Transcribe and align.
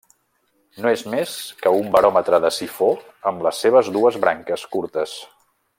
No 0.85 0.91
és 0.93 1.03
més 1.13 1.33
que 1.65 1.73
un 1.81 1.91
baròmetre 1.97 2.41
de 2.47 2.51
sifó 2.57 2.89
amb 3.33 3.45
les 3.49 3.61
seves 3.67 3.93
dues 3.99 4.19
branques 4.25 4.65
curtes. 4.77 5.19